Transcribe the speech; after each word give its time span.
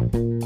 Bye. 0.00 0.39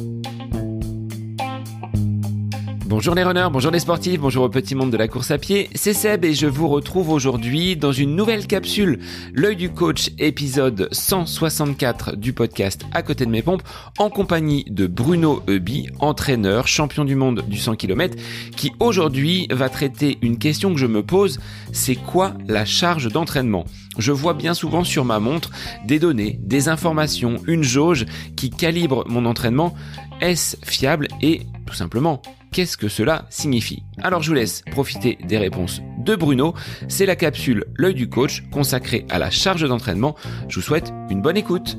Bonjour 2.96 3.16
les 3.16 3.24
runners, 3.24 3.48
bonjour 3.50 3.72
les 3.72 3.80
sportifs, 3.80 4.20
bonjour 4.20 4.44
au 4.44 4.48
petit 4.48 4.76
monde 4.76 4.92
de 4.92 4.96
la 4.96 5.08
course 5.08 5.32
à 5.32 5.38
pied, 5.38 5.68
c'est 5.74 5.92
Seb 5.92 6.24
et 6.24 6.32
je 6.32 6.46
vous 6.46 6.68
retrouve 6.68 7.10
aujourd'hui 7.10 7.74
dans 7.74 7.90
une 7.90 8.14
nouvelle 8.14 8.46
capsule, 8.46 9.00
l'œil 9.32 9.56
du 9.56 9.68
coach 9.68 10.12
épisode 10.20 10.88
164 10.92 12.14
du 12.14 12.32
podcast 12.32 12.82
à 12.92 13.02
côté 13.02 13.26
de 13.26 13.32
mes 13.32 13.42
pompes 13.42 13.64
en 13.98 14.10
compagnie 14.10 14.64
de 14.70 14.86
Bruno 14.86 15.42
Eubi, 15.48 15.88
entraîneur, 15.98 16.68
champion 16.68 17.04
du 17.04 17.16
monde 17.16 17.42
du 17.48 17.58
100 17.58 17.74
km, 17.74 18.16
qui 18.56 18.70
aujourd'hui 18.78 19.48
va 19.50 19.68
traiter 19.68 20.16
une 20.22 20.38
question 20.38 20.72
que 20.72 20.78
je 20.78 20.86
me 20.86 21.02
pose, 21.02 21.40
c'est 21.72 21.96
quoi 21.96 22.34
la 22.46 22.64
charge 22.64 23.08
d'entraînement? 23.08 23.64
Je 23.98 24.12
vois 24.12 24.34
bien 24.34 24.54
souvent 24.54 24.84
sur 24.84 25.04
ma 25.04 25.18
montre 25.18 25.50
des 25.84 25.98
données, 25.98 26.38
des 26.44 26.68
informations, 26.68 27.40
une 27.48 27.64
jauge 27.64 28.06
qui 28.36 28.50
calibre 28.50 29.04
mon 29.08 29.26
entraînement. 29.26 29.74
Est-ce 30.20 30.56
fiable 30.62 31.08
et 31.22 31.42
tout 31.66 31.74
simplement 31.74 32.22
qu'est-ce 32.54 32.76
que 32.76 32.86
cela 32.86 33.26
signifie 33.30 33.82
Alors 34.00 34.22
je 34.22 34.28
vous 34.28 34.36
laisse 34.36 34.62
profiter 34.70 35.18
des 35.24 35.38
réponses 35.38 35.80
de 35.98 36.14
Bruno. 36.14 36.54
C'est 36.86 37.04
la 37.04 37.16
capsule 37.16 37.64
L'œil 37.74 37.94
du 37.94 38.08
coach 38.08 38.44
consacrée 38.52 39.04
à 39.10 39.18
la 39.18 39.28
charge 39.28 39.68
d'entraînement. 39.68 40.14
Je 40.48 40.60
vous 40.60 40.60
souhaite 40.64 40.92
une 41.10 41.20
bonne 41.20 41.36
écoute. 41.36 41.76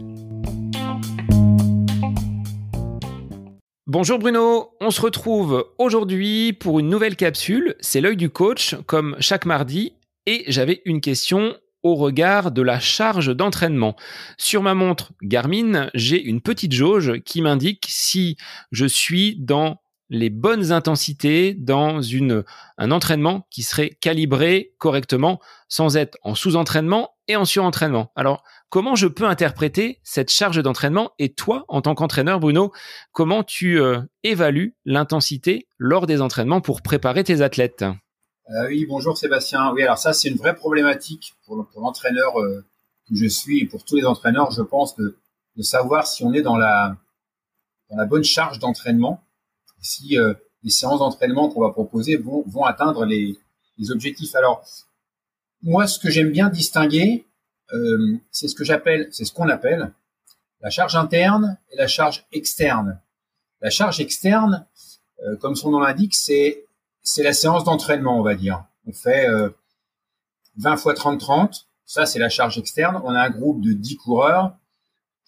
Bonjour 3.88 4.20
Bruno, 4.20 4.72
on 4.82 4.92
se 4.92 5.00
retrouve 5.00 5.66
aujourd'hui 5.78 6.52
pour 6.52 6.80
une 6.80 6.90
nouvelle 6.90 7.16
capsule, 7.16 7.76
c'est 7.80 8.02
l'œil 8.02 8.18
du 8.18 8.30
coach 8.30 8.76
comme 8.86 9.16
chaque 9.22 9.46
mardi 9.46 9.94
et 10.26 10.44
j'avais 10.48 10.82
une 10.84 11.00
question 11.00 11.56
au 11.84 11.96
regard 11.96 12.52
de 12.52 12.62
la 12.62 12.82
charge 12.82 13.34
d'entraînement. 13.34 13.96
Sur 14.38 14.62
ma 14.62 14.73
montre 14.73 15.14
Garmin, 15.22 15.90
j'ai 15.94 16.22
une 16.22 16.42
petite 16.42 16.73
jauge 16.73 17.22
qui 17.23 17.42
m'indique 17.42 17.86
si 17.88 18.36
je 18.72 18.86
suis 18.86 19.38
dans 19.40 19.80
les 20.09 20.30
bonnes 20.30 20.72
intensités 20.72 21.53
dans 21.53 22.02
une, 22.02 22.44
un 22.78 22.92
entraînement 22.92 23.48
qui 23.50 23.64
serait 23.64 23.89
calibré 24.02 24.73
correctement 24.78 25.39
sans 25.67 25.98
être 25.98 26.17
en 26.23 26.36
sous-entraînement 26.36 27.11
et 27.28 27.36
en 27.36 27.45
surentraînement. 27.45 28.11
Alors, 28.16 28.44
comment 28.70 28.95
je 28.95 29.08
peux 29.08 29.26
interpréter 29.26 30.00
cette 30.03 30.30
charge 30.30 30.61
d'entraînement 30.61 31.11
et 31.17 31.33
toi, 31.33 31.66
en 31.67 31.81
tant 31.81 31.95
qu'entraîneur, 31.95 32.39
Bruno, 32.39 32.72
comment 33.11 33.44
tu 33.44 33.80
euh, 33.80 34.00
évalues 34.23 34.76
l'intensité 34.86 35.67
lors 35.78 36.06
des 36.06 36.22
entraînements 36.22 36.61
pour 36.61 36.81
préparer 36.81 37.23
tes 37.23 37.42
athlètes? 37.42 37.83
Euh, 37.83 38.67
Oui, 38.67 38.86
bonjour 38.86 39.17
Sébastien. 39.17 39.72
Oui, 39.73 39.81
alors 39.81 39.98
ça, 39.98 40.14
c'est 40.14 40.30
une 40.30 40.38
vraie 40.38 40.56
problématique 40.56 41.33
pour, 41.45 41.67
l'entraîneur 41.76 42.39
euh, 42.39 42.64
que 43.09 43.16
je 43.16 43.26
suis 43.26 43.61
et 43.61 43.66
pour 43.66 43.83
tous 43.83 43.95
les 43.95 44.06
entraîneurs, 44.06 44.52
je 44.52 44.61
pense, 44.61 44.95
de, 44.95 45.17
de 45.56 45.64
savoir 45.64 46.06
si 46.06 46.23
on 46.23 46.31
est 46.33 46.44
dans 46.44 46.58
la, 46.58 46.95
dans 47.89 47.98
la 47.98 48.06
bonne 48.06 48.23
charge 48.23 48.59
d'entraînement 48.59 49.25
si 49.86 50.17
euh, 50.17 50.33
les 50.64 50.72
séances 50.72 51.00
d'entraînement 51.00 51.50
qu'on 51.50 51.61
va 51.61 51.72
proposer 51.72 52.17
vont, 52.17 52.64
atteindre 52.64 53.05
les, 53.05 53.38
objectifs. 53.89 54.36
Alors, 54.36 54.66
moi, 55.61 55.88
ce 55.88 56.00
que 56.00 56.09
j'aime 56.09 56.31
bien 56.31 56.50
distinguer, 56.50 57.27
euh, 57.73 58.17
c'est 58.31 58.47
ce 58.47 58.55
que 58.55 58.64
j'appelle, 58.64 59.08
c'est 59.11 59.25
ce 59.25 59.33
qu'on 59.33 59.50
appelle 59.50 59.94
la 60.61 60.69
charge 60.69 60.95
interne 60.95 61.58
et 61.72 61.75
la 61.75 61.88
charge 61.88 62.25
externe. 62.31 63.00
La 63.61 63.69
charge 63.69 64.00
externe, 64.00 64.66
euh, 65.23 65.36
comme 65.38 65.55
son 65.55 65.72
nom 65.72 65.80
l'indique, 65.80 66.16
c'est 66.16 66.66
c'est 67.02 67.22
la 67.22 67.33
séance 67.33 67.64
d'entraînement, 67.64 68.17
on 68.17 68.23
va 68.23 68.33
dire. 68.33 68.66
On 68.88 68.94
fait 68.94 69.27
20 70.58 70.77
fois 70.77 70.95
30-30. 70.95 71.67
Ça, 71.86 72.08
c'est 72.08 72.17
la 72.17 72.30
charge 72.30 72.58
externe. 72.58 72.99
On 73.03 73.11
a 73.11 73.22
un 73.22 73.30
groupe 73.30 73.61
de 73.61 73.73
10 73.73 73.97
coureurs. 73.97 74.58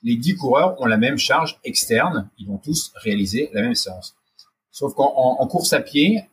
Les 0.01 0.15
10 0.15 0.37
coureurs 0.37 0.81
ont 0.81 0.87
la 0.87 0.97
même 0.97 1.19
charge 1.19 1.59
externe. 1.63 2.31
Ils 2.39 2.47
vont 2.47 2.57
tous 2.57 2.91
réaliser 2.95 3.51
la 3.53 3.61
même 3.61 3.75
séance. 3.75 4.16
Sauf 4.77 4.93
qu'en 4.93 5.47
course 5.47 5.73
à 5.73 5.81
pied, 5.81 6.23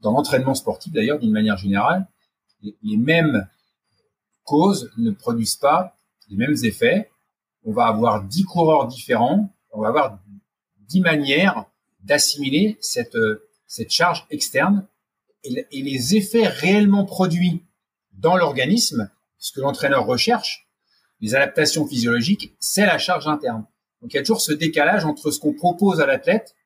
dans 0.00 0.12
l'entraînement 0.12 0.54
sportif 0.54 0.94
d'ailleurs, 0.94 1.18
d'une 1.18 1.30
manière 1.30 1.58
générale, 1.58 2.08
les, 2.62 2.96
mêmes 2.96 3.50
causes 4.44 4.90
ne 4.96 5.10
produisent 5.10 5.56
pas 5.56 5.98
les 6.30 6.38
mêmes 6.38 6.56
effets. 6.62 7.10
On 7.64 7.74
va 7.74 7.84
avoir 7.84 8.24
dix 8.24 8.44
coureurs 8.44 8.86
différents, 8.86 9.50
on 9.72 9.82
va 9.82 9.88
avoir 9.88 10.18
dix 10.88 11.02
manières 11.02 11.66
d'assimiler 12.00 12.78
cette, 12.80 13.18
cette 13.66 13.90
charge 13.90 14.26
externe 14.30 14.88
et, 15.44 15.66
et 15.70 15.82
les 15.82 16.16
effets 16.16 16.46
réellement 16.46 17.04
produits 17.04 17.62
dans 18.14 18.38
l'organisme, 18.38 19.10
ce 19.36 19.52
que 19.52 19.60
l'entraîneur 19.60 20.06
recherche, 20.06 20.66
les 21.20 21.34
adaptations 21.34 21.86
physiologiques, 21.86 22.56
c'est 22.58 22.86
la 22.86 22.96
charge 22.96 23.28
interne. 23.28 23.66
Donc 24.00 24.14
il 24.14 24.16
y 24.16 24.18
a 24.18 24.22
toujours 24.22 24.40
ce 24.40 24.54
décalage 24.54 25.04
entre 25.04 25.30
ce 25.30 25.38
qu'on 25.38 25.52
propose 25.52 26.00
à 26.00 26.06
l'athlète 26.06 26.56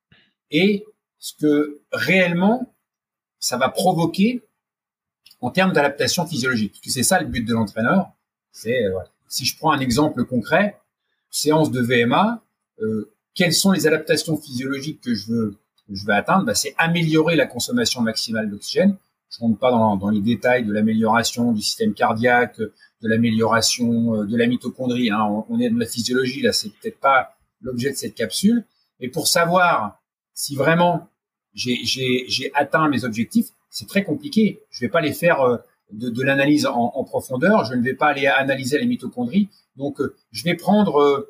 et 0.53 0.85
ce 1.21 1.35
que 1.35 1.81
réellement 1.93 2.75
ça 3.39 3.57
va 3.57 3.69
provoquer 3.69 4.43
en 5.41 5.51
termes 5.51 5.73
d'adaptation 5.73 6.27
physiologique. 6.27 6.73
Parce 6.73 6.81
que 6.83 6.91
c'est 6.91 7.03
ça 7.03 7.21
le 7.21 7.27
but 7.27 7.43
de 7.43 7.55
l'entraîneur. 7.55 8.11
C'est 8.53 8.85
euh, 8.85 8.99
si 9.29 9.45
je 9.45 9.57
prends 9.57 9.71
un 9.71 9.79
exemple 9.79 10.25
concret, 10.25 10.79
séance 11.31 11.71
de 11.71 11.81
VMA, 11.81 12.43
euh, 12.81 13.13
quelles 13.35 13.55
sont 13.55 13.71
les 13.71 13.87
adaptations 13.87 14.37
physiologiques 14.37 15.01
que 15.01 15.15
je 15.15 15.31
veux 15.31 15.57
je 15.93 16.07
vais 16.07 16.15
atteindre? 16.15 16.45
Bah, 16.45 16.55
C'est 16.55 16.75
améliorer 16.79 17.37
la 17.37 17.47
consommation 17.47 18.01
maximale 18.01 18.49
d'oxygène. 18.49 18.97
Je 19.31 19.39
ne 19.39 19.49
rentre 19.49 19.59
pas 19.59 19.71
dans, 19.71 19.97
dans, 19.97 20.09
les 20.09 20.21
détails 20.21 20.65
de 20.65 20.73
l'amélioration 20.73 21.53
du 21.53 21.63
système 21.63 21.95
cardiaque, 21.95 22.59
de 22.59 23.09
l'amélioration 23.09 24.15
euh, 24.15 24.25
de 24.25 24.37
la 24.37 24.47
mitochondrie. 24.47 25.11
Hein. 25.11 25.27
On, 25.29 25.47
on, 25.49 25.61
est 25.61 25.71
dans 25.71 25.79
la 25.79 25.87
physiologie 25.87 26.43
là, 26.43 26.53
c'est 26.53 26.71
peut-être 26.71 27.01
pas 27.01 27.37
l'objet 27.61 27.91
de 27.91 27.97
cette 27.97 28.15
capsule. 28.15 28.65
Mais 29.01 29.09
pour 29.09 29.27
savoir 29.29 30.01
si 30.35 30.57
vraiment 30.57 31.10
j'ai 31.55 32.51
atteint 32.55 32.89
mes 32.89 33.05
objectifs, 33.05 33.49
c'est 33.71 33.89
très 33.89 34.05
compliqué. 34.05 34.61
Je 34.71 34.81
vais 34.81 34.89
pas 34.89 35.01
les 35.01 35.13
faire 35.13 35.41
euh, 35.41 35.57
de, 35.93 36.11
de 36.11 36.23
l'analyse 36.23 36.67
en, 36.67 36.93
en, 36.95 37.05
profondeur. 37.05 37.65
Je 37.65 37.75
ne 37.75 37.83
vais 37.83 37.95
pas 37.95 38.09
aller 38.09 38.27
analyser 38.27 38.79
les 38.79 38.87
mitochondries. 38.87 39.49
Donc, 39.77 40.01
euh, 40.01 40.15
je 40.33 40.45
vais 40.45 40.55
prendre 40.55 41.01
euh, 41.01 41.29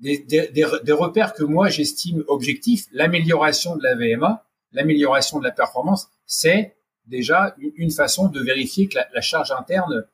des, 0.00 0.18
des, 0.18 0.48
des, 0.48 0.92
repères 0.92 1.34
que 1.34 1.44
moi 1.44 1.68
j'estime 1.68 2.24
objectifs. 2.26 2.86
L'amélioration 2.92 3.76
de 3.76 3.82
la 3.82 3.94
VMA, 3.94 4.44
l'amélioration 4.72 5.38
de 5.38 5.44
la 5.44 5.52
performance, 5.52 6.08
c'est 6.26 6.76
déjà 7.06 7.54
une, 7.76 7.90
façon 7.90 8.28
de 8.28 8.40
vérifier 8.40 8.88
que 8.88 8.96
la, 8.96 9.06
la 9.14 9.20
charge 9.20 9.52
interne 9.52 10.06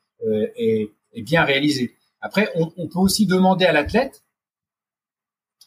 est, 0.57 0.91
est, 1.15 1.23
bien 1.23 1.45
réalisée. 1.45 1.95
Après, 2.21 2.51
on, 2.57 2.71
on 2.77 2.89
peut 2.89 2.99
aussi 2.99 3.27
demander 3.27 3.65
à 3.65 3.73
l'athlète 3.73 4.23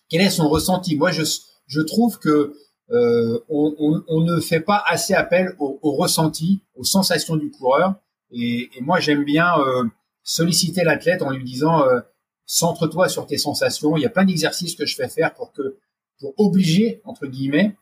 quel 0.10 0.22
est 0.22 0.30
son 0.30 0.48
ressenti. 0.48 0.96
Moi, 0.96 1.12
je, 1.12 1.24
je 1.66 1.82
trouve 1.82 2.20
que 2.20 2.56
euh, 2.94 3.40
on, 3.50 3.76
on, 3.80 4.04
on, 4.08 4.22
ne 4.22 4.40
fait 4.40 4.60
pas 4.60 4.84
assez 4.88 5.14
appel 5.14 5.56
au, 5.60 5.80
au 5.82 5.94
ressenti, 5.94 6.62
aux 6.76 6.84
sensations 6.84 7.36
du 7.36 7.50
coureur. 7.50 7.96
Et, 8.32 8.70
et 8.76 8.82
moi, 8.82 9.00
j'aime 9.00 9.24
bien 9.24 9.58
euh, 9.60 9.84
solliciter 10.24 10.84
l'athlète 10.84 11.22
en 11.22 11.32
lui 11.32 11.44
disant 11.44 11.88
euh, 11.88 12.02
centre-toi 12.46 13.10
sur 13.10 13.26
tes 13.26 13.38
sensations. 13.38 13.98
Il 13.98 14.02
y 14.02 14.06
a 14.06 14.10
plein 14.10 14.26
d'exercices 14.26 14.76
que 14.76 14.86
je 14.86 14.96
fais 14.96 15.10
faire 15.10 15.34
pour 15.34 15.52
que 15.54 15.78
pour 16.20 16.34
obliger 16.38 17.02
entre 17.04 17.26
guillemets, 17.26 17.76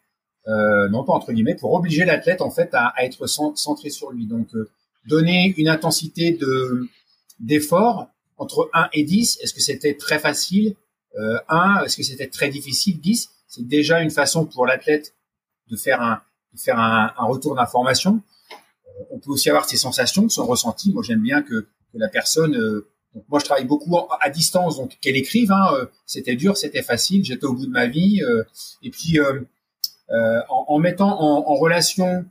euh, 0.47 0.89
non 0.89 1.03
pas 1.03 1.13
entre 1.13 1.33
guillemets, 1.33 1.55
pour 1.55 1.73
obliger 1.73 2.05
l'athlète 2.05 2.41
en 2.41 2.49
fait 2.49 2.73
à, 2.73 2.88
à, 2.88 3.03
être 3.03 3.28
centré 3.28 3.89
sur 3.89 4.11
lui. 4.11 4.25
Donc 4.25 4.55
euh, 4.55 4.69
donner 5.07 5.53
une 5.57 5.67
intensité 5.67 6.31
de 6.31 6.88
d'effort 7.39 8.07
entre 8.38 8.69
1 8.73 8.89
et 8.93 9.03
10. 9.03 9.39
Est-ce 9.41 9.53
que 9.53 9.61
c'était 9.61 9.95
très 9.95 10.19
facile? 10.19 10.75
Euh, 11.19 11.38
1 11.49 11.83
Est-ce 11.83 11.97
que 11.97 12.03
c'était 12.03 12.28
très 12.28 12.49
difficile? 12.49 12.99
10 12.99 13.29
c'est 13.51 13.67
déjà 13.67 14.00
une 14.01 14.09
façon 14.09 14.45
pour 14.45 14.66
l'athlète 14.66 15.13
de 15.69 15.75
faire 15.75 16.01
un, 16.01 16.22
de 16.53 16.59
faire 16.59 16.79
un, 16.79 17.12
un 17.17 17.25
retour 17.25 17.53
d'information. 17.53 18.22
Euh, 18.51 19.03
on 19.12 19.19
peut 19.19 19.31
aussi 19.31 19.50
avoir 19.50 19.67
ses 19.67 19.75
sensations, 19.75 20.29
son 20.29 20.45
ressenti. 20.45 20.94
Moi, 20.94 21.03
j'aime 21.03 21.19
bien 21.19 21.41
que, 21.41 21.67
que 21.91 21.97
la 21.97 22.07
personne. 22.07 22.56
Euh, 22.56 22.88
moi, 23.28 23.40
je 23.40 23.45
travaille 23.45 23.66
beaucoup 23.66 23.94
à 24.22 24.29
distance, 24.29 24.78
donc 24.78 24.97
qu'elle 25.01 25.17
écrive. 25.17 25.51
Hein, 25.51 25.67
euh, 25.73 25.85
c'était 26.06 26.38
dur, 26.38 26.56
c'était 26.56 26.81
facile, 26.81 27.25
j'étais 27.25 27.46
au 27.46 27.53
bout 27.53 27.66
de 27.66 27.72
ma 27.72 27.87
vie. 27.87 28.22
et 28.84 28.90
puis, 28.90 29.20
en, 29.20 30.66
en, 30.70 30.79
mettant 30.79 31.20
en, 31.20 31.46
en 31.46 31.55
relation 31.55 32.25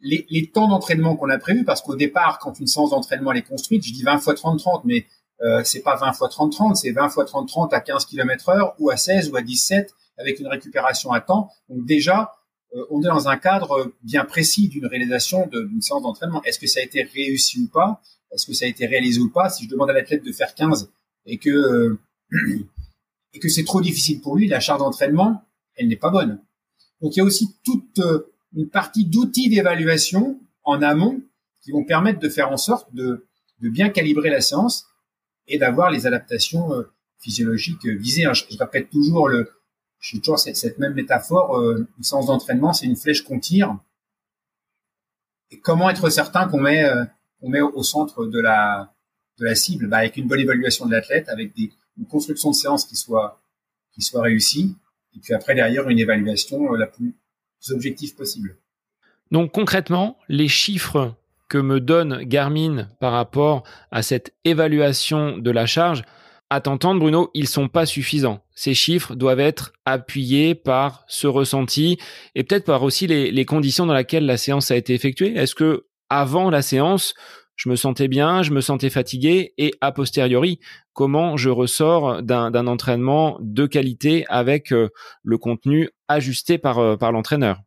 les, 0.00 0.26
les, 0.30 0.50
temps 0.50 0.66
d'entraînement 0.66 1.14
qu'on 1.14 1.30
a 1.30 1.38
prévus, 1.38 1.64
parce 1.64 1.80
qu'au 1.80 1.94
départ, 1.94 2.40
quand 2.40 2.58
une 2.58 2.66
séance 2.66 2.90
d'entraînement 2.90 3.32
est 3.32 3.42
construite, 3.42 3.84
je 3.84 3.92
dis 3.92 4.02
20 4.02 4.18
fois 4.18 4.34
30-30, 4.34 4.80
mais 4.84 5.06
euh, 5.42 5.62
c'est 5.64 5.82
pas 5.82 5.96
20 5.96 6.12
fois 6.12 6.28
30-30, 6.28 6.74
c'est 6.74 6.90
20 6.90 7.08
fois 7.08 7.24
30-30 7.24 7.72
à 7.72 7.80
15 7.80 8.04
km 8.06 8.48
heure 8.50 8.74
ou 8.78 8.90
à 8.90 8.96
16 8.96 9.30
ou 9.30 9.36
à 9.36 9.42
17 9.42 9.94
avec 10.20 10.38
une 10.38 10.46
récupération 10.48 11.12
à 11.12 11.20
temps. 11.20 11.50
Donc 11.68 11.84
déjà, 11.86 12.34
euh, 12.74 12.84
on 12.90 13.02
est 13.02 13.06
dans 13.06 13.28
un 13.28 13.36
cadre 13.36 13.92
bien 14.02 14.24
précis 14.24 14.68
d'une 14.68 14.86
réalisation 14.86 15.46
d'une 15.48 15.80
séance 15.80 16.02
d'entraînement. 16.02 16.42
Est-ce 16.44 16.58
que 16.58 16.66
ça 16.66 16.80
a 16.80 16.82
été 16.82 17.02
réussi 17.02 17.60
ou 17.60 17.68
pas? 17.68 18.00
Est-ce 18.32 18.46
que 18.46 18.52
ça 18.52 18.66
a 18.66 18.68
été 18.68 18.86
réalisé 18.86 19.20
ou 19.20 19.30
pas? 19.30 19.48
Si 19.50 19.64
je 19.64 19.70
demande 19.70 19.90
à 19.90 19.92
l'athlète 19.92 20.24
de 20.24 20.32
faire 20.32 20.54
15 20.54 20.90
et 21.26 21.38
que 21.38 21.50
euh, 21.50 21.98
et 23.32 23.38
que 23.38 23.48
c'est 23.48 23.64
trop 23.64 23.80
difficile 23.80 24.20
pour 24.20 24.36
lui, 24.36 24.46
la 24.46 24.60
charge 24.60 24.80
d'entraînement, 24.80 25.42
elle 25.76 25.88
n'est 25.88 25.96
pas 25.96 26.10
bonne. 26.10 26.40
Donc 27.00 27.16
il 27.16 27.20
y 27.20 27.22
a 27.22 27.24
aussi 27.24 27.56
toute 27.64 27.98
euh, 27.98 28.32
une 28.54 28.68
partie 28.68 29.06
d'outils 29.06 29.48
d'évaluation 29.48 30.38
en 30.64 30.82
amont 30.82 31.22
qui 31.62 31.72
vont 31.72 31.84
permettre 31.84 32.18
de 32.18 32.28
faire 32.28 32.50
en 32.50 32.56
sorte 32.56 32.92
de, 32.94 33.26
de 33.60 33.68
bien 33.68 33.88
calibrer 33.88 34.30
la 34.30 34.40
séance 34.40 34.86
et 35.46 35.58
d'avoir 35.58 35.90
les 35.90 36.06
adaptations 36.06 36.70
physiologiques 37.18 37.86
visées. 37.86 38.26
Je, 38.32 38.44
je 38.50 38.58
répète 38.58 38.90
toujours 38.90 39.28
le, 39.28 39.50
j'ai 40.00 40.18
toujours 40.18 40.38
cette, 40.38 40.78
même 40.78 40.94
métaphore. 40.94 41.58
Euh, 41.58 41.86
une 41.98 42.04
séance 42.04 42.26
d'entraînement, 42.26 42.72
c'est 42.72 42.86
une 42.86 42.96
flèche 42.96 43.22
qu'on 43.22 43.38
tire. 43.38 43.76
Et 45.50 45.60
comment 45.60 45.90
être 45.90 46.08
certain 46.10 46.48
qu'on 46.48 46.60
met, 46.60 46.84
euh, 46.84 47.04
met 47.42 47.60
au 47.60 47.82
centre 47.82 48.26
de 48.26 48.40
la, 48.40 48.94
de 49.38 49.44
la 49.44 49.54
cible? 49.54 49.88
Bah, 49.88 49.98
Avec 49.98 50.16
une 50.16 50.26
bonne 50.26 50.40
évaluation 50.40 50.86
de 50.86 50.92
l'athlète, 50.92 51.28
avec 51.28 51.54
des, 51.54 51.72
une 51.98 52.06
construction 52.06 52.50
de 52.50 52.54
séance 52.54 52.84
qui 52.86 52.96
soit, 52.96 53.42
qui 53.92 54.02
soit 54.02 54.22
réussie. 54.22 54.76
Et 55.14 55.20
puis 55.20 55.34
après, 55.34 55.54
derrière, 55.54 55.88
une 55.88 55.98
évaluation 55.98 56.72
euh, 56.72 56.78
la 56.78 56.86
plus 56.86 57.14
objective 57.70 58.14
possible. 58.14 58.56
Donc 59.30 59.52
concrètement, 59.52 60.18
les 60.28 60.48
chiffres 60.48 61.14
que 61.48 61.58
me 61.58 61.80
donne 61.80 62.22
Garmin 62.22 62.88
par 63.00 63.12
rapport 63.12 63.64
à 63.90 64.02
cette 64.02 64.32
évaluation 64.44 65.36
de 65.36 65.50
la 65.50 65.66
charge, 65.66 66.04
à 66.50 66.60
t'entendre, 66.60 66.98
Bruno, 66.98 67.30
ils 67.32 67.46
sont 67.46 67.68
pas 67.68 67.86
suffisants. 67.86 68.44
Ces 68.56 68.74
chiffres 68.74 69.14
doivent 69.14 69.40
être 69.40 69.72
appuyés 69.84 70.56
par 70.56 71.04
ce 71.06 71.28
ressenti 71.28 71.96
et 72.34 72.42
peut-être 72.42 72.64
par 72.64 72.82
aussi 72.82 73.06
les, 73.06 73.44
conditions 73.44 73.86
dans 73.86 73.94
lesquelles 73.94 74.26
la 74.26 74.36
séance 74.36 74.72
a 74.72 74.76
été 74.76 74.92
effectuée. 74.92 75.36
Est-ce 75.36 75.54
que 75.54 75.86
avant 76.08 76.50
la 76.50 76.60
séance, 76.60 77.14
je 77.54 77.68
me 77.68 77.76
sentais 77.76 78.08
bien, 78.08 78.42
je 78.42 78.50
me 78.50 78.60
sentais 78.60 78.90
fatigué 78.90 79.54
et 79.58 79.74
a 79.80 79.92
posteriori, 79.92 80.58
comment 80.92 81.36
je 81.36 81.50
ressors 81.50 82.20
d'un 82.20 82.66
entraînement 82.66 83.38
de 83.40 83.66
qualité 83.66 84.26
avec 84.28 84.72
euh, 84.72 84.88
le 85.22 85.38
contenu 85.38 85.88
ajusté 86.08 86.58
par, 86.58 86.78
euh, 86.80 86.96
par 86.96 87.12
l'entraîneur? 87.12 87.60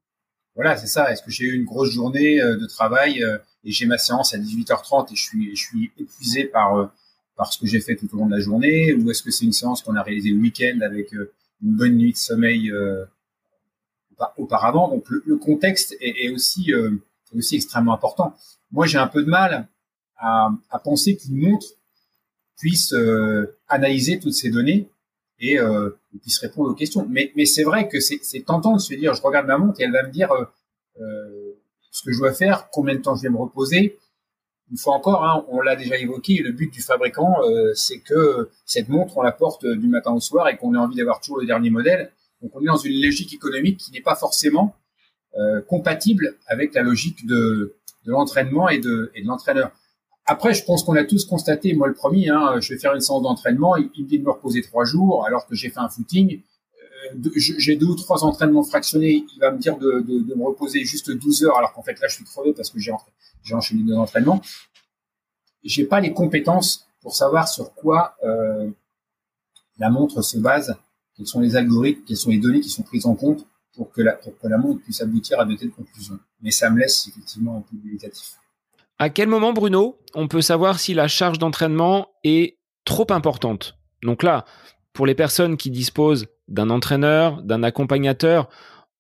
Voilà, 0.56 0.76
c'est 0.76 0.88
ça. 0.88 1.10
Est-ce 1.12 1.24
que 1.24 1.32
j'ai 1.32 1.46
eu 1.46 1.56
une 1.56 1.64
grosse 1.64 1.92
journée 1.92 2.42
euh, 2.42 2.58
de 2.58 2.68
travail 2.68 3.24
et 3.64 3.72
j'ai 3.72 3.86
ma 3.86 3.98
séance 3.98 4.34
à 4.34 4.38
18h30 4.38 5.14
et 5.14 5.16
je 5.56 5.56
suis 5.56 5.92
épuisé 5.98 6.46
par 6.46 6.92
par 7.36 7.52
ce 7.52 7.60
que 7.60 7.68
j'ai 7.68 7.82
fait 7.82 7.96
tout 7.96 8.08
au 8.14 8.18
long 8.18 8.26
de 8.28 8.32
la 8.32 8.40
journée 8.40 8.94
ou 8.94 9.10
est-ce 9.10 9.24
que 9.24 9.32
c'est 9.32 9.46
une 9.46 9.54
séance 9.54 9.82
qu'on 9.82 9.96
a 9.96 10.04
réalisée 10.04 10.30
le 10.30 10.38
week-end 10.38 10.80
avec 10.82 11.14
euh, 11.14 11.32
une 11.62 11.76
bonne 11.76 11.98
nuit 11.98 12.14
de 12.14 12.18
sommeil 12.18 12.72
euh, 12.72 13.06
auparavant? 14.38 14.90
Donc 14.90 15.06
le, 15.10 15.38
contexte 15.38 15.96
est, 16.00 16.30
aussi 16.30 16.74
euh, 16.74 16.92
aussi 17.36 17.56
extrêmement 17.56 17.94
important. 17.94 18.36
Moi, 18.72 18.86
j'ai 18.86 19.00
un 19.00 19.08
peu 19.08 19.24
de 19.24 19.30
mal 19.30 19.68
à, 20.18 20.52
à 20.70 20.80
penser 20.80 21.18
qu'une 21.18 21.38
montre 21.38 21.68
puisse 22.58 22.96
analyser 23.68 24.20
toutes 24.20 24.36
ces 24.36 24.50
données 24.50 24.88
et 25.40 25.58
puisse 26.22 26.38
répondre 26.38 26.70
aux 26.70 26.76
questions. 26.76 27.06
Mais, 27.10 27.34
mais 27.36 27.46
c'est 27.46 27.64
vrai 27.64 27.90
que 27.90 28.00
c'est 28.00 28.20
tentant 28.46 28.76
de 28.76 28.80
se 28.80 28.94
dire, 28.94 29.16
je 29.16 29.22
regarde 29.22 29.48
ma 29.48 29.58
montre 29.58 29.82
et 29.82 29.84
elle 29.84 29.92
va 29.92 30.04
me 30.04 30.12
dire 30.12 30.30
ce 30.96 32.04
que 32.06 32.14
je 32.14 32.20
dois 32.20 32.34
faire, 32.34 32.70
combien 32.72 32.96
de 32.96 33.02
temps 33.02 33.16
je 33.16 33.24
vais 33.24 33.30
me 33.30 33.38
reposer, 33.38 33.98
une 34.74 34.80
fois 34.80 34.96
encore, 34.96 35.24
hein, 35.24 35.46
on 35.50 35.62
l'a 35.62 35.76
déjà 35.76 35.98
évoqué, 36.00 36.40
le 36.40 36.52
but 36.52 36.74
du 36.74 36.82
fabricant, 36.82 37.36
euh, 37.44 37.74
c'est 37.76 38.00
que 38.00 38.50
cette 38.66 38.90
montre, 38.90 39.16
on 39.16 39.22
la 39.22 39.32
porte 39.32 39.68
du 39.68 39.88
matin 39.88 40.12
au 40.12 40.20
soir 40.20 40.48
et 40.50 40.58
qu'on 40.58 40.74
ait 40.74 40.80
envie 40.80 40.96
d'avoir 40.96 41.22
toujours 41.22 41.40
le 41.40 41.46
dernier 41.46 41.70
modèle. 41.70 42.12
Donc 42.42 42.56
on 42.56 42.62
est 42.62 42.66
dans 42.66 42.78
une 42.78 43.00
logique 43.00 43.32
économique 43.36 43.78
qui 43.78 43.92
n'est 43.92 44.02
pas 44.02 44.16
forcément 44.16 44.76
euh, 45.38 45.62
compatible 45.62 46.38
avec 46.48 46.74
la 46.74 46.82
logique 46.82 47.28
de, 47.28 47.76
l'entraînement 48.06 48.68
et 48.68 48.80
de, 48.80 49.12
l'entraîneur. 49.24 49.70
Après, 50.26 50.56
je 50.56 50.66
pense 50.66 50.84
qu'on 50.84 50.96
a 50.96 51.04
tous 51.04 51.24
constaté, 51.26 51.76
moi 51.76 51.88
le 51.88 51.94
premier, 51.94 52.30
hein, 52.30 52.60
je 52.60 52.74
vais 52.74 52.80
faire 52.80 52.96
une 52.96 53.02
séance 53.02 53.22
d'entraînement, 53.22 53.76
il, 53.76 53.92
me 54.04 54.08
dit 54.08 54.18
de 54.18 54.24
me 54.24 54.32
reposer 54.32 54.64
trois 54.64 54.86
jours 54.86 55.24
alors 55.28 55.46
que 55.46 55.54
j'ai 55.54 55.70
fait 55.70 55.82
un 55.82 55.90
footing. 55.90 56.42
J'ai 57.36 57.76
deux 57.76 57.88
ou 57.88 57.96
trois 57.96 58.24
entraînements 58.24 58.64
fractionnés, 58.64 59.26
il 59.34 59.40
va 59.40 59.52
me 59.52 59.58
dire 59.58 59.78
de, 59.78 60.04
me 60.36 60.44
reposer 60.44 60.84
juste 60.86 61.12
12 61.12 61.44
heures 61.46 61.58
alors 61.58 61.74
qu'en 61.74 61.84
fait 61.84 62.00
là 62.00 62.08
je 62.08 62.16
suis 62.16 62.24
crevé 62.26 62.54
parce 62.54 62.70
que 62.70 62.80
j'ai 62.80 62.94
enchaîné 63.54 63.84
deux 63.84 63.96
entraînements. 63.96 64.42
J'ai 65.64 65.86
pas 65.86 66.00
les 66.02 66.14
compétences 66.14 66.88
pour 67.02 67.16
savoir 67.16 67.48
sur 67.48 67.74
quoi 67.74 68.16
euh, 68.24 68.70
la 69.78 69.90
montre 69.90 70.22
se 70.22 70.38
base, 70.38 70.76
quels 71.16 71.28
sont 71.28 71.40
les 71.40 71.56
algorithmes, 71.56 72.04
quelles 72.06 72.18
sont 72.18 72.30
les 72.30 72.38
données 72.38 72.62
qui 72.62 72.70
sont 72.70 72.84
prises 72.84 73.06
en 73.06 73.16
compte 73.16 73.46
pour 73.76 73.92
que 73.92 74.02
la, 74.02 74.14
pour 74.14 74.38
que 74.38 74.48
la 74.48 74.58
montre 74.58 74.82
puisse 74.82 75.02
aboutir 75.02 75.40
à 75.40 75.46
de 75.46 75.56
telles 75.56 75.72
conclusions. 75.72 76.20
Mais 76.42 76.52
ça 76.52 76.70
me 76.70 76.80
laisse 76.80 77.08
effectivement 77.08 77.58
un 77.58 77.62
peu 77.62 77.76
dubitatif. 77.78 78.38
À 79.00 79.10
quel 79.10 79.28
moment, 79.28 79.54
Bruno, 79.54 79.98
on 80.14 80.28
peut 80.28 80.42
savoir 80.42 80.80
si 80.80 80.94
la 80.94 81.08
charge 81.08 81.40
d'entraînement 81.40 82.08
est 82.24 82.58
trop 82.86 83.08
importante? 83.10 83.76
Donc 84.04 84.24
là, 84.24 84.46
pour 84.94 85.06
les 85.06 85.16
personnes 85.16 85.58
qui 85.58 85.72
disposent 85.72 86.28
d'un 86.48 86.70
entraîneur, 86.70 87.42
d'un 87.42 87.64
accompagnateur, 87.64 88.50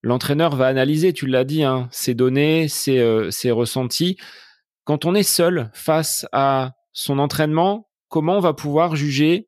l'entraîneur 0.02 0.56
va 0.56 0.68
analyser, 0.68 1.14
tu 1.14 1.28
l'as 1.28 1.44
dit, 1.44 1.64
hein, 1.64 1.88
ses 1.92 2.14
données, 2.14 2.68
ses, 2.68 3.00
euh, 3.00 3.32
ses 3.32 3.52
ressentis. 3.52 4.18
Quand 4.84 5.06
on 5.06 5.16
est 5.16 5.24
seul 5.24 5.70
face 5.74 6.26
à 6.32 6.74
son 6.92 7.20
entraînement, 7.20 7.90
comment 8.10 8.38
on 8.38 8.42
va 8.42 8.54
pouvoir 8.54 8.96
juger 8.96 9.48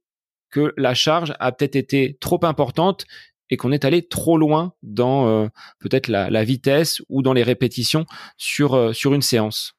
que 0.50 0.74
la 0.78 0.94
charge 0.94 1.34
a 1.40 1.52
peut-être 1.52 1.76
été 1.76 2.18
trop 2.22 2.40
importante 2.44 3.06
et 3.50 3.58
qu'on 3.58 3.72
est 3.72 3.86
allé 3.86 4.08
trop 4.08 4.38
loin 4.38 4.74
dans 4.82 5.28
euh, 5.28 5.48
peut-être 5.80 6.08
la, 6.08 6.30
la, 6.30 6.44
vitesse 6.44 7.02
ou 7.10 7.22
dans 7.22 7.34
les 7.34 7.44
répétitions 7.44 8.06
sur, 8.38 8.74
euh, 8.74 8.94
sur 8.94 9.14
une 9.14 9.22
séance? 9.22 9.74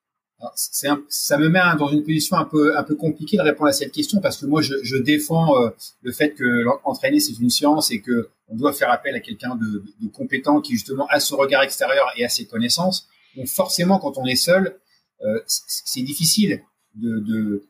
Ça 0.55 1.39
me 1.39 1.49
met 1.49 1.61
dans 1.79 1.89
une 1.89 2.03
position 2.03 2.37
un 2.37 2.45
peu 2.45 2.77
un 2.77 2.83
peu 2.83 2.95
compliquée 2.95 3.39
de 3.39 3.43
répondre 3.43 3.69
à 3.69 3.73
cette 3.73 3.93
question 3.93 4.21
parce 4.21 4.37
que 4.37 4.47
moi 4.47 4.61
je, 4.61 4.75
je 4.83 4.97
défends 4.97 5.61
euh, 5.63 5.71
le 6.03 6.13
fait 6.13 6.35
que 6.35 6.65
entraîner 6.85 7.21
c'est 7.21 7.39
une 7.39 7.49
science 7.49 7.91
et 7.91 8.01
que 8.03 8.29
on 8.49 8.57
doit 8.57 8.73
faire 8.73 8.91
appel 8.91 9.15
à 9.15 9.21
quelqu'un 9.21 9.57
de, 9.57 9.83
de, 10.01 10.09
compétent 10.09 10.61
qui 10.61 10.75
justement 10.75 11.07
a 11.09 11.21
son 11.21 11.37
regard 11.37 11.63
extérieur 11.63 12.07
et 12.17 12.25
a 12.25 12.29
ses 12.29 12.47
connaissances. 12.47 13.09
Donc 13.35 13.49
forcément 13.49 13.99
quand 13.99 14.19
on 14.19 14.27
est 14.27 14.37
seul, 14.37 14.79
euh, 15.23 15.41
c'est 15.47 16.03
difficile 16.03 16.63
de 16.95 17.65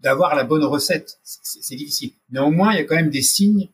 d'avoir 0.00 0.34
la 0.34 0.44
bonne 0.44 0.64
recette. 0.64 1.18
C'est 1.22 1.76
difficile. 1.76 2.12
Néanmoins, 2.30 2.72
il 2.72 2.78
y 2.78 2.80
a 2.80 2.84
quand 2.84 2.94
même 2.94 3.10
des 3.10 3.22
signes 3.22 3.68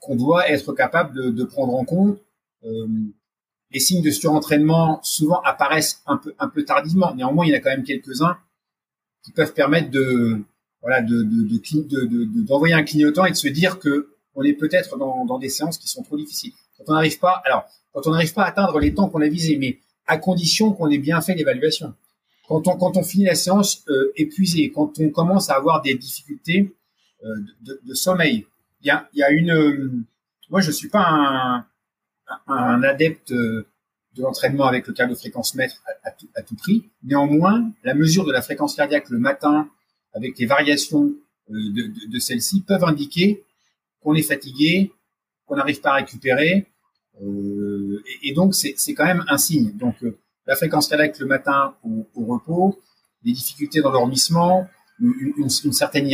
qu'on 0.00 0.16
doit 0.16 0.48
être 0.50 0.72
capable 0.72 1.14
de, 1.14 1.30
de 1.30 1.44
prendre 1.44 1.74
en 1.74 1.84
compte. 1.84 2.18
Euh, 2.64 2.86
les 3.74 3.80
signes 3.80 4.02
de 4.02 4.10
surentraînement 4.10 5.00
souvent 5.02 5.40
apparaissent 5.42 6.00
un 6.06 6.16
peu 6.16 6.32
un 6.38 6.48
peu 6.48 6.64
tardivement. 6.64 7.12
Néanmoins, 7.14 7.44
il 7.44 7.50
y 7.50 7.54
en 7.54 7.58
a 7.58 7.60
quand 7.60 7.70
même 7.70 7.82
quelques-uns 7.82 8.38
qui 9.24 9.32
peuvent 9.32 9.52
permettre 9.52 9.90
de 9.90 10.40
voilà 10.80 11.02
de 11.02 11.24
d'envoyer 12.46 12.74
un 12.74 12.84
clignotant 12.84 13.26
et 13.26 13.32
de 13.32 13.36
se 13.36 13.48
dire 13.48 13.80
que 13.80 14.10
on 14.36 14.42
est 14.42 14.52
peut-être 14.52 14.96
dans, 14.96 15.24
dans 15.24 15.38
des 15.38 15.48
séances 15.48 15.78
qui 15.78 15.88
sont 15.88 16.02
trop 16.02 16.16
difficiles. 16.16 16.52
Quand 16.78 16.84
on 16.88 16.92
n'arrive 16.94 17.18
pas, 17.18 17.42
alors 17.44 17.64
quand 17.92 18.06
on 18.06 18.10
n'arrive 18.10 18.32
pas 18.32 18.44
à 18.44 18.48
atteindre 18.48 18.78
les 18.78 18.94
temps 18.94 19.08
qu'on 19.08 19.20
a 19.20 19.28
visés, 19.28 19.56
mais 19.56 19.80
à 20.06 20.18
condition 20.18 20.72
qu'on 20.72 20.88
ait 20.90 20.98
bien 20.98 21.20
fait 21.20 21.34
l'évaluation. 21.34 21.94
Quand 22.46 22.68
on 22.68 22.76
quand 22.76 22.96
on 22.96 23.02
finit 23.02 23.24
la 23.24 23.34
séance 23.34 23.82
euh, 23.88 24.12
épuisé, 24.16 24.70
quand 24.70 25.00
on 25.00 25.10
commence 25.10 25.50
à 25.50 25.54
avoir 25.54 25.82
des 25.82 25.94
difficultés 25.94 26.72
euh, 27.24 27.28
de, 27.62 27.94
sommeil, 27.94 28.46
il 28.82 28.86
y 28.86 28.90
a 28.90 29.08
y 29.14 29.22
a 29.22 29.30
une 29.30 29.50
euh, 29.50 29.90
moi 30.50 30.60
je 30.60 30.70
suis 30.70 30.88
pas 30.88 31.06
un 31.08 31.66
un 32.46 32.82
adepte 32.82 33.32
euh, 33.32 33.66
de 34.16 34.22
l'entraînement 34.22 34.66
avec 34.66 34.86
le 34.86 34.92
cardio-fréquence 34.92 35.54
mètre 35.54 35.82
à, 36.04 36.42
tout, 36.42 36.54
prix. 36.56 36.88
Néanmoins, 37.02 37.72
la 37.82 37.94
mesure 37.94 38.24
de 38.24 38.32
la 38.32 38.42
fréquence 38.42 38.76
cardiaque 38.76 39.10
le 39.10 39.18
matin, 39.18 39.68
avec 40.12 40.38
les 40.38 40.46
variations 40.46 41.12
euh, 41.50 41.54
de, 42.08 42.18
celle-ci, 42.18 42.62
peuvent 42.62 42.84
indiquer 42.84 43.44
qu'on 44.00 44.14
est 44.14 44.22
fatigué, 44.22 44.92
qu'on 45.46 45.56
n'arrive 45.56 45.80
pas 45.80 45.90
à 45.90 45.94
récupérer. 45.96 46.66
Euh, 47.22 48.02
et, 48.22 48.32
donc, 48.32 48.54
c'est 48.54 48.94
quand 48.94 49.04
même 49.04 49.24
un 49.28 49.38
signe. 49.38 49.72
Donc, 49.76 49.96
la 50.46 50.54
fréquence 50.54 50.88
cardiaque 50.88 51.18
le 51.18 51.26
matin 51.26 51.74
au, 51.82 52.24
repos, 52.24 52.78
les 53.24 53.32
difficultés 53.32 53.80
dans 53.80 53.90
l'endormissement, 53.90 54.68
une, 55.00 55.50
certaine 55.72 56.08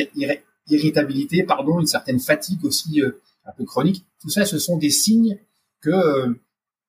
irritabilité, 0.69 1.43
pardon, 1.43 1.81
une 1.81 1.87
certaine 1.87 2.21
fatigue 2.21 2.65
aussi 2.65 3.03
un 3.45 3.53
peu 3.53 3.65
chronique. 3.65 4.07
Tout 4.21 4.31
ça, 4.31 4.47
ce 4.47 4.59
sont 4.59 4.79
des 4.79 4.91
signes 4.91 5.39
que 5.81 6.37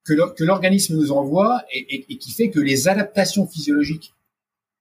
que 0.04 0.44
l'organisme 0.44 0.96
nous 0.96 1.12
envoie 1.12 1.64
et, 1.72 2.18
qui 2.18 2.32
fait 2.32 2.50
que 2.50 2.60
les 2.60 2.88
adaptations 2.88 3.48
physiologiques 3.48 4.14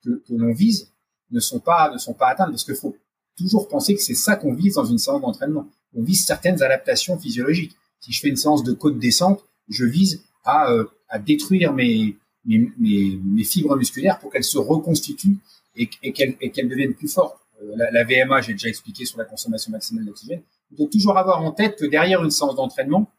que, 0.02 0.22
l'on 0.30 0.52
vise 0.52 0.92
ne 1.30 1.40
sont 1.40 1.60
pas 1.60 1.92
atteintes 2.22 2.50
parce 2.50 2.64
qu'il 2.64 2.74
faut 2.74 2.96
toujours 3.36 3.68
penser 3.68 3.94
que 3.94 4.00
c'est 4.00 4.14
ça 4.14 4.36
qu'on 4.36 4.54
vise 4.54 4.74
dans 4.74 4.84
une 4.84 4.98
séance 4.98 5.20
d'entraînement. 5.20 5.68
On 5.94 6.02
vise 6.02 6.24
certaines 6.24 6.62
adaptations 6.62 7.18
physiologiques. 7.18 7.76
Si 8.00 8.12
je 8.12 8.20
fais 8.20 8.28
une 8.28 8.36
séance 8.36 8.62
de 8.62 8.72
côte 8.72 8.98
descente, 8.98 9.44
je 9.68 9.84
vise 9.84 10.22
à, 10.44 10.70
euh, 10.70 10.84
à 11.08 11.18
détruire 11.18 11.72
mes, 11.72 12.16
mes, 12.44 12.70
mes, 12.78 13.44
fibres 13.44 13.76
musculaires 13.76 14.18
pour 14.18 14.32
qu'elles 14.32 14.44
se 14.44 14.58
reconstituent 14.58 15.38
et, 15.76 15.88
et 16.02 16.12
qu'elles 16.12 16.68
deviennent 16.68 16.94
plus 16.94 17.08
fortes. 17.08 17.38
Euh, 17.62 17.72
la, 17.76 17.90
la, 17.90 18.04
VMA, 18.04 18.40
j'ai 18.40 18.52
déjà 18.52 18.68
expliqué 18.68 19.04
sur 19.04 19.18
la 19.18 19.24
consommation 19.24 19.70
maximale 19.70 20.06
d'oxygène. 20.06 20.42
Il 20.70 20.76
faut 20.76 20.86
toujours 20.86 21.18
avoir 21.18 21.42
en 21.42 21.52
tête 21.52 21.76
que 21.76 21.86
derrière 21.86 22.22
une 22.24 22.30
séance 22.30 22.54
d'entraînement, 22.54 23.10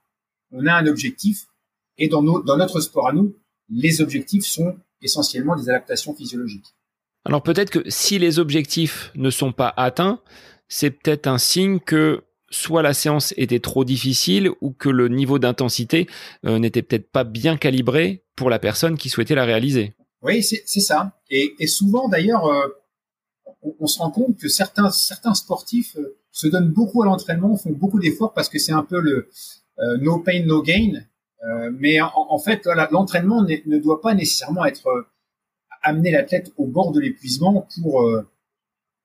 on 0.51 0.65
a 0.65 0.74
un 0.74 0.88
objectif 0.88 1.48
et 1.98 2.08
dans, 2.08 2.22
dans 2.22 2.58
notre 2.58 2.79
sport 2.81 3.08
à 3.08 3.13
nous, 3.13 3.36
les 3.70 4.01
objectifs 4.01 4.46
sont 4.46 4.75
essentiellement 5.01 5.55
des 5.55 5.70
adaptations 5.70 6.13
physiologiques. 6.13 6.75
Alors 7.25 7.43
peut-être 7.43 7.70
que 7.70 7.89
si 7.89 8.20
les 8.20 8.39
objectifs 8.39 9.12
ne 9.15 9.29
sont 9.29 9.51
pas 9.51 9.74
atteints, 9.77 10.20
c'est 10.67 10.91
peut-être 10.91 11.27
un 11.27 11.38
signe 11.38 11.79
que 11.79 12.24
soit 12.50 12.81
la 12.81 12.93
séance 12.93 13.34
était 13.38 13.60
trop 13.60 13.86
difficile 13.86 14.51
ou 14.62 14.72
que 14.72 14.89
le 14.89 15.08
niveau 15.08 15.39
d'intensité 15.39 16.08
euh, 16.46 16.60
n'était 16.60 16.81
peut-être 16.81 17.10
pas 17.12 17.24
bien 17.24 17.58
calibré 17.58 18.24
pour 18.36 18.50
la 18.50 18.60
personne 18.60 18.98
qui 18.98 19.10
souhaitait 19.10 19.36
la 19.36 19.46
réaliser. 19.46 19.96
Oui, 20.22 20.43
c'est 20.43 20.65
ça. 20.65 21.20
Et, 21.29 21.65
souvent 21.67 22.08
d'ailleurs, 22.08 22.46
euh, 22.46 22.67
on, 23.79 23.88
se 23.88 24.00
rend 24.00 24.12
compte 24.12 24.38
que 24.38 24.50
certains, 24.50 24.91
certains 24.91 25.34
sportifs 25.34 25.96
euh, 25.98 26.17
se 26.31 26.48
donnent 26.48 26.72
beaucoup 26.72 27.01
à 27.01 27.05
l'entraînement, 27.05 27.55
font 27.55 27.72
beaucoup 27.72 28.00
d'efforts 28.00 28.34
parce 28.34 28.50
que 28.50 28.60
c'est 28.60 28.74
un 28.74 28.84
peu 28.84 29.00
le 29.00 29.29
no 29.78 30.20
pain 30.20 30.44
no 30.46 30.62
gain. 30.62 31.04
mais 31.74 32.00
en, 32.01 32.40
fait, 32.40 32.68
l'entraînement 32.92 33.44
ne 33.44 33.78
doit 33.80 34.01
pas 34.01 34.13
nécessairement 34.13 34.66
être 34.66 35.08
amener 35.82 36.12
l'athlète 36.12 36.51
au 36.58 36.68
bord 36.68 36.92
de 36.92 37.00
l'épuisement 37.00 37.68
pour 37.82 38.06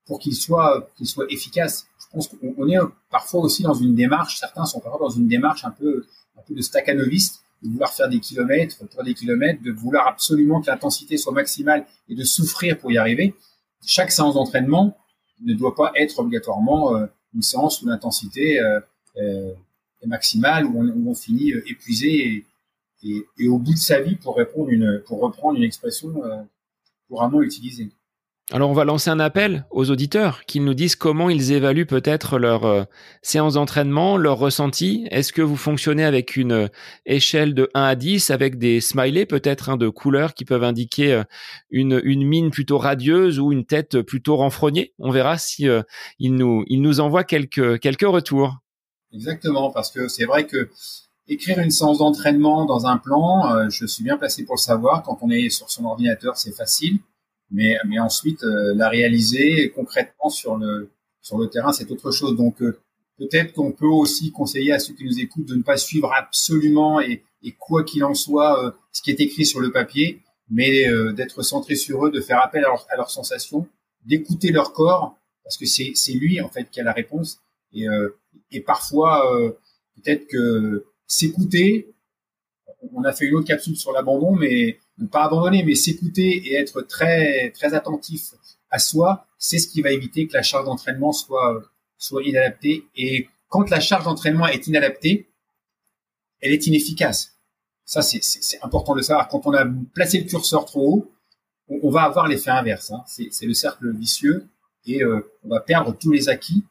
pour 0.07 0.19
qu'il 0.21 0.35
soit 0.35 0.89
qu'il 0.97 1.07
soit 1.07 1.27
efficace. 1.31 1.87
Je 1.99 2.07
pense 2.13 2.29
qu'on 2.29 2.69
est 2.69 2.79
parfois 3.11 3.41
aussi 3.41 3.63
dans 3.63 3.75
une 3.75 3.95
démarche, 3.95 4.39
certains 4.39 4.65
sont 4.65 4.81
parfois 4.81 5.01
dans 5.01 5.15
une 5.15 5.29
démarche 5.29 5.65
un 5.65 5.71
peu 5.71 6.07
un 6.39 6.43
peu 6.43 6.55
de 6.55 6.63
staccanoviste, 6.63 7.43
de 7.63 7.69
vouloir 7.69 7.93
faire 7.93 8.09
des 8.09 8.21
kilomètres, 8.21 8.77
faire 8.91 9.05
des 9.05 9.15
kilomètres, 9.15 9.63
de 9.63 9.73
vouloir 9.73 10.07
absolument 10.07 10.61
que 10.61 10.71
l'intensité 10.71 11.17
soit 11.17 11.33
maximale 11.33 11.87
et 12.09 12.15
de 12.15 12.25
souffrir 12.25 12.79
pour 12.79 12.93
y 12.93 12.99
arriver. 12.99 13.35
Chaque 13.85 14.13
séance 14.13 14.35
d'entraînement 14.35 14.97
ne 15.45 15.55
doit 15.55 15.75
pas 15.75 15.93
être 15.97 16.19
obligatoirement 16.19 16.97
euh, 16.97 17.07
une 17.35 17.43
séance 17.43 17.83
où 17.83 17.87
l'intensité 17.87 18.61
euh, 20.07 20.07
euh, 20.07 20.09
maximale, 20.09 20.67
où 20.67 21.11
on, 21.11 21.15
finit 21.15 21.51
épuisé 21.67 22.45
et, 23.03 23.49
au 23.49 23.59
bout 23.59 23.75
de 23.75 23.79
sa 23.79 24.01
vie, 24.01 24.17
pour 24.17 24.37
répondre 24.37 24.71
une, 24.71 25.03
pour 25.07 25.21
reprendre 25.21 25.59
une 25.59 25.65
expression 25.65 26.15
couramment 27.09 27.43
utilisée. 27.43 27.91
Alors 28.53 28.71
on 28.71 28.75
va 28.75 28.85
lancer 28.85 29.11
un 29.11 29.19
appel 29.19 29.67
aux 29.73 29.91
auditeurs 29.91 30.45
qu'ils 30.45 30.63
nous 30.63 30.73
disent 30.73 30.95
comment 30.95 31.29
ils 31.29 31.51
évaluent 31.51 31.85
peut-être 31.85 32.39
leur 32.39 32.65
euh, 32.65 32.85
séance 33.21 33.55
d'entraînement, 33.55 34.17
leur 34.17 34.39
ressenti. 34.39 35.09
Est-ce 35.11 35.33
que 35.33 35.43
vous 35.43 35.57
fonctionnez 35.57 36.05
avec 36.05 36.37
une 36.37 36.53
euh, 36.53 36.69
échelle 37.07 37.55
de 37.55 37.69
1 37.75 37.83
à 37.83 37.95
10 37.97 38.31
avec 38.31 38.57
des 38.57 38.81
smileys 38.81 39.27
peut-être 39.27 39.71
hein, 39.71 39.77
de 39.77 39.89
couleurs 39.89 40.33
qui 40.33 40.45
peuvent 40.45 40.63
indiquer 40.63 41.13
euh, 41.13 41.25
une, 41.71 42.01
une 42.05 42.25
mine 42.25 42.53
plutôt 42.53 42.79
radieuse 42.79 43.41
ou 43.41 43.51
une 43.51 43.65
tête 43.65 44.01
plutôt 44.03 44.37
renfrognée? 44.37 44.95
On 45.01 45.11
verra 45.11 45.39
si 45.39 45.67
ils 46.21 46.35
nous 46.35 46.65
ils 46.69 46.81
nous 46.81 47.01
envoient 47.01 47.25
quelques 47.25 47.81
quelques 47.81 48.03
retours. 48.03 48.59
Exactement 49.17 49.71
parce 49.71 49.91
que 49.91 50.09
c'est 50.09 50.25
vrai 50.25 50.47
que 50.47 50.69
écrire 51.27 51.59
une 51.59 51.71
séance 51.71 51.99
d'entraînement 51.99 52.67
dans 52.67 52.87
un 52.87 52.99
plan, 52.99 53.69
je 53.69 53.85
suis 53.87 54.05
bien 54.05 54.17
placé 54.17 54.45
pour 54.45 54.55
le 54.55 54.61
savoir. 54.61 55.03
Quand 55.03 55.19
on 55.23 55.31
est 55.31 55.51
sur 55.51 55.71
son 55.71 55.85
ordinateur, 55.85 56.37
c'est 56.37 56.53
facile 56.53 57.01
mais, 57.51 57.77
mais 57.87 57.99
ensuite 57.99 58.43
euh, 58.45 58.75
la 58.75 58.89
réaliser 58.89 59.71
concrètement 59.71 60.29
sur 60.29 60.57
le 60.57 60.91
sur 61.23 61.39
le 61.39 61.49
terrain, 61.49 61.73
c'est 61.73 61.91
autre 61.91 62.13
chose. 62.13 62.37
Donc 62.37 62.63
euh, 62.63 62.79
peut-être 63.19 63.53
qu'on 63.53 63.73
peut 63.73 63.87
aussi 63.87 64.31
conseiller 64.31 64.73
à 64.73 64.79
ceux 64.79 64.95
qui 64.95 65.05
nous 65.05 65.19
écoutent 65.19 65.47
de 65.47 65.57
ne 65.57 65.63
pas 65.63 65.77
suivre 65.77 66.13
absolument 66.13 67.01
et, 67.01 67.25
et 67.43 67.53
quoi 67.53 67.83
qu'il 67.83 68.05
en 68.05 68.15
soit 68.15 68.65
euh, 68.65 68.71
ce 68.93 69.03
qui 69.03 69.11
est 69.11 69.21
écrit 69.21 69.45
sur 69.45 69.61
le 69.61 69.73
papier, 69.73 70.23
mais 70.49 70.85
d'être 71.15 71.43
centré 71.43 71.75
sur 71.75 72.07
eux, 72.07 72.11
de 72.11 72.21
faire 72.21 72.41
appel 72.41 72.65
à, 72.65 72.97
leurs 72.97 73.11
sensations, 73.11 73.67
d'écouter 74.05 74.53
leur 74.53 74.73
corps, 74.73 75.19
parce 75.43 75.57
que 75.57 75.67
c'est 75.67 75.93
c'est 75.97 76.13
lui 76.13 76.41
en 76.41 76.49
fait 76.49 76.71
qui 76.71 76.81
a 76.81 76.85
la 76.85 76.93
réponse. 76.93 77.39
Et, 77.77 77.87
et 78.51 78.61
parfois 78.61 79.23
peut-être 79.97 80.27
que 80.27 80.87
s'écouter. 81.07 81.95
On 82.93 83.05
a 83.05 83.13
fait 83.13 83.27
une 83.27 83.35
autre 83.35 83.47
capsule 83.47 83.77
sur 83.77 83.93
l'abandon, 83.93 84.35
mais 84.35 84.79
ne 84.99 85.07
pas 85.07 85.25
abandonner, 85.25 85.63
mais 85.65 85.75
s'écouter 85.75 86.29
et 86.47 86.55
être 86.55 86.83
très 86.83 87.51
très 87.51 87.75
attentif 87.75 88.33
à 88.71 88.79
soi, 88.79 89.27
c'est 89.39 89.59
ce 89.59 89.69
qui 89.69 89.83
va 89.83 89.91
éviter 89.91 90.27
que 90.27 90.35
la 90.35 90.43
charge 90.43 90.67
d'entraînement 90.67 91.13
soit 91.13 91.63
soit 91.99 92.23
inadaptée. 92.23 92.87
Et 92.97 93.29
quand 93.49 93.71
la 93.71 93.81
charge 93.81 94.05
d'entraînement 94.05 94.47
est 94.47 94.67
inadaptée, 94.67 95.29
elle 96.41 96.53
est 96.53 96.67
inefficace. 96.67 97.33
Ça, 97.85 98.03
c'est 98.03 98.63
important 98.63 98.93
de 98.95 98.99
le 98.99 99.03
savoir. 99.05 99.29
Quand 99.29 99.47
on 99.47 99.53
a 99.55 99.65
placé 99.95 100.19
le 100.19 100.25
curseur 100.25 100.65
trop 100.65 100.93
haut, 100.93 101.13
on, 101.69 101.91
va 101.91 102.03
avoir 102.03 102.27
l'effet 102.27 102.51
inverse. 102.51 102.91
Hein. 102.91 103.03
C'est 103.07 103.47
le 103.47 103.55
cercle 103.55 103.93
vicieux 103.97 104.49
et 104.87 105.03
euh, 105.03 105.21
on 105.45 105.49
va 105.49 105.61
perdre 105.61 105.97
tous 105.97 106.11
les 106.11 106.29
acquis, 106.29 106.65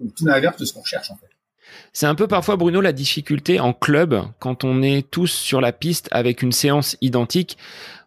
donc 0.00 0.14
tout 0.14 0.26
l'inverse 0.26 0.56
de 0.56 0.64
ce 0.64 0.72
qu'on 0.72 0.84
cherche 0.84 1.10
en 1.10 1.16
fait. 1.16 1.28
C'est 1.92 2.06
un 2.06 2.14
peu 2.14 2.26
parfois, 2.26 2.56
Bruno, 2.56 2.80
la 2.80 2.92
difficulté 2.92 3.60
en 3.60 3.72
club, 3.72 4.22
quand 4.38 4.64
on 4.64 4.82
est 4.82 5.08
tous 5.10 5.28
sur 5.30 5.60
la 5.60 5.72
piste 5.72 6.08
avec 6.10 6.42
une 6.42 6.52
séance 6.52 6.96
identique. 7.00 7.58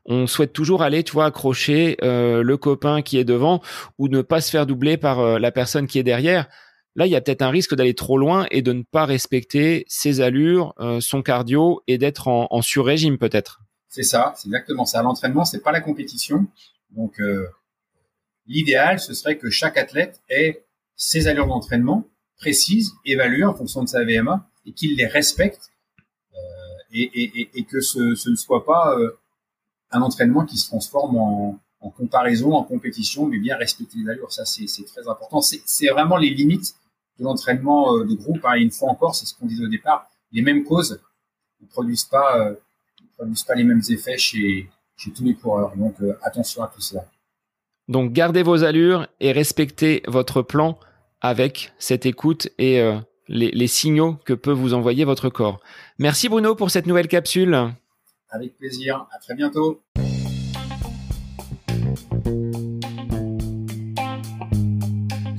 On 0.06 0.28
souhaite 0.28 0.54
toujours 0.54 0.84
aller, 0.84 1.04
tu 1.04 1.14
vois, 1.14 1.26
accrocher 1.26 1.98
euh, 2.04 2.44
le 2.44 2.58
copain 2.58 3.02
qui 3.02 3.18
est 3.18 3.24
devant 3.24 3.62
ou 3.98 4.08
ne 4.08 4.22
pas 4.22 4.40
se 4.40 4.52
faire 4.52 4.68
doubler 4.68 4.98
par 4.98 5.20
euh, 5.20 5.40
la 5.40 5.52
personne 5.52 5.88
qui 5.88 5.98
est 5.98 6.04
derrière. 6.04 6.48
Là, 6.96 7.08
il 7.08 7.12
y 7.12 7.16
a 7.16 7.22
peut-être 7.22 7.42
un 7.42 7.50
risque 7.50 7.76
d'aller 7.76 7.96
trop 7.96 8.18
loin 8.18 8.46
et 8.52 8.62
de 8.62 8.72
ne 8.72 8.84
pas 8.84 9.06
respecter 9.06 9.84
ses 9.88 10.22
allures, 10.22 10.76
euh, 10.80 11.00
son 11.00 11.24
cardio 11.24 11.82
et 11.88 11.98
d'être 11.98 12.28
en, 12.28 12.48
en 12.52 12.62
sur-régime 12.62 13.18
peut-être. 13.18 13.62
C'est 13.90 14.04
ça, 14.04 14.34
c'est 14.38 14.48
exactement 14.48 14.86
ça. 14.86 15.02
L'entraînement, 15.02 15.44
c'est 15.44 15.62
pas 15.62 15.72
la 15.72 15.82
compétition. 15.82 16.46
Donc, 16.92 17.20
l'idéal, 18.46 19.00
ce 19.00 19.14
serait 19.14 19.38
que 19.38 19.50
chaque 19.50 19.78
athlète 19.78 20.22
ait 20.30 20.65
ses 20.96 21.28
allures 21.28 21.48
d'entraînement 21.48 22.08
précise, 22.38 22.94
évalue 23.06 23.44
en 23.44 23.54
fonction 23.54 23.84
de 23.84 23.88
sa 23.88 24.04
VMA 24.04 24.48
et 24.66 24.74
qu'il 24.74 24.96
les 24.96 25.08
respecte 25.08 25.72
euh, 26.34 26.38
et, 26.92 27.04
et, 27.04 27.50
et, 27.54 27.64
que 27.66 27.82
ce, 27.82 28.16
ce, 28.16 28.30
ne 28.30 28.36
soit 28.36 28.66
pas 28.66 28.96
euh, 28.98 29.18
un 29.92 30.02
entraînement 30.02 30.46
qui 30.46 30.58
se 30.58 30.68
transforme 30.68 31.18
en, 31.18 31.60
en, 31.82 31.90
comparaison, 31.90 32.54
en 32.54 32.64
compétition, 32.64 33.26
mais 33.26 33.38
bien 33.38 33.58
respecter 33.58 33.98
les 34.00 34.10
allures. 34.10 34.32
Ça, 34.32 34.46
c'est 34.46 34.86
très 34.86 35.08
important. 35.08 35.42
C'est 35.42 35.88
vraiment 35.88 36.18
les 36.18 36.30
limites 36.30 36.76
de 37.20 37.24
l'entraînement 37.24 37.96
euh, 37.96 38.06
de 38.06 38.14
groupe. 38.14 38.44
Hein. 38.44 38.56
Une 38.56 38.72
fois 38.72 38.90
encore, 38.90 39.16
c'est 39.16 39.26
ce 39.26 39.34
qu'on 39.36 39.46
disait 39.46 39.66
au 39.66 39.70
départ, 39.70 40.10
les 40.32 40.42
mêmes 40.42 40.64
causes 40.64 41.02
ne 41.62 41.68
produisent 41.68 42.06
pas, 42.06 42.40
euh, 42.40 42.56
ne 43.02 43.08
produisent 43.18 43.44
pas 43.44 43.56
les 43.56 43.64
mêmes 43.64 43.84
effets 43.90 44.18
chez, 44.18 44.70
chez 44.98 45.12
tous 45.12 45.24
les 45.24 45.36
coureurs. 45.36 45.76
Donc 45.76 45.96
attention 46.22 46.64
à 46.64 46.68
tout 46.68 46.82
cela. 46.82 47.06
Donc 47.88 48.14
gardez 48.14 48.44
vos 48.44 48.64
allures 48.64 49.08
et 49.20 49.32
respectez 49.32 50.04
votre 50.08 50.42
plan 50.42 50.80
avec 51.22 51.74
cette 51.78 52.06
écoute 52.06 52.50
et 52.58 52.82
euh, 52.82 52.98
les, 53.28 53.68
signaux 53.68 54.18
que 54.26 54.34
peut 54.34 54.52
vous 54.52 54.74
envoyer 54.74 55.06
votre 55.06 55.30
corps. 55.30 55.60
Merci 56.00 56.30
Bruno 56.30 56.56
pour 56.56 56.72
cette 56.72 56.88
nouvelle 56.88 57.08
capsule. 57.08 57.72
Avec 58.30 58.58
plaisir. 58.58 59.08
À 59.12 59.20
très 59.20 59.36
bientôt. 59.36 59.82